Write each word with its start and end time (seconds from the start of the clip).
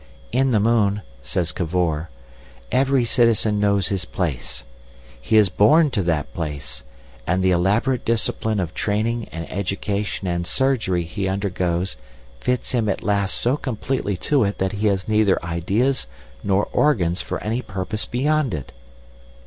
"In 0.31 0.49
the 0.49 0.59
moon," 0.59 1.03
says 1.21 1.51
Cavor, 1.51 2.09
"every 2.71 3.05
citizen 3.05 3.59
knows 3.59 3.89
his 3.89 4.03
place. 4.03 4.63
He 5.21 5.37
is 5.37 5.49
born 5.49 5.91
to 5.91 6.01
that 6.01 6.33
place, 6.33 6.81
and 7.27 7.43
the 7.43 7.51
elaborate 7.51 8.03
discipline 8.03 8.59
of 8.59 8.73
training 8.73 9.27
and 9.31 9.47
education 9.51 10.27
and 10.27 10.47
surgery 10.47 11.03
he 11.03 11.27
undergoes 11.27 11.97
fits 12.39 12.71
him 12.71 12.89
at 12.89 13.03
last 13.03 13.35
so 13.35 13.55
completely 13.57 14.17
to 14.17 14.43
it 14.43 14.57
that 14.57 14.71
he 14.71 14.87
has 14.87 15.07
neither 15.07 15.37
ideas 15.45 16.07
nor 16.43 16.65
organs 16.73 17.21
for 17.21 17.37
any 17.43 17.61
purpose 17.61 18.07
beyond 18.07 18.55
it. 18.55 18.71